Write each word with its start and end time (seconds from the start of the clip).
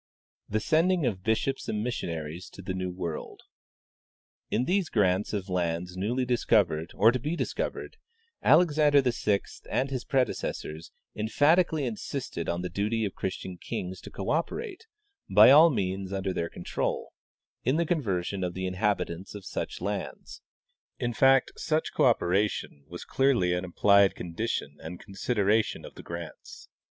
"TAe 0.51 0.57
Sending 0.57 1.05
of 1.05 1.21
Bishops 1.21 1.69
and. 1.69 1.83
Missionaries 1.83 2.49
to 2.49 2.63
the 2.63 2.73
New 2.73 2.89
World." 2.89 3.41
In 4.55 4.65
these 4.65 4.89
grants 4.89 5.31
of 5.31 5.47
lands 5.47 5.95
newly 5.95 6.25
discovered 6.25 6.89
or 6.95 7.11
to 7.11 7.19
be 7.19 7.35
discovered 7.35 7.97
Alexander 8.41 9.03
VI 9.05 9.41
and 9.69 9.91
his 9.91 10.03
predecessors 10.03 10.91
emphatically 11.15 11.85
insisted 11.85 12.49
on 12.49 12.63
the 12.63 12.69
duty 12.69 13.05
of 13.05 13.13
Christian 13.13 13.57
kings 13.59 14.01
to 14.01 14.09
cooperate, 14.09 14.87
by 15.29 15.51
all 15.51 15.69
means 15.69 16.11
under 16.11 16.33
their 16.33 16.49
control, 16.49 17.13
in 17.63 17.75
the 17.75 17.85
conversion 17.85 18.43
of 18.43 18.55
the 18.55 18.65
inhabitants 18.65 19.35
of 19.35 19.45
such 19.45 19.81
lands; 19.81 20.41
in 20.97 21.13
fact, 21.13 21.51
such 21.57 21.93
cooperation 21.93 22.85
was 22.87 23.03
a 23.03 23.05
clearly 23.05 23.53
implied 23.53 24.15
condition 24.15 24.77
and 24.81 24.99
con 24.99 25.13
sideration 25.13 25.85
of 25.85 25.93
the 25.93 26.01
grants. 26.01 26.67